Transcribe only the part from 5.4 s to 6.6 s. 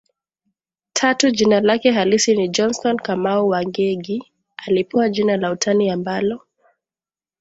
utani ambalo